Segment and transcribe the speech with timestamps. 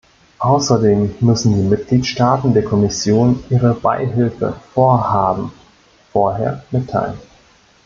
[0.39, 5.51] Außerdem müssen die Mitgliedstaaten der Kommission ihre Beihilfevorhaben
[6.11, 7.19] vorher mitteilen.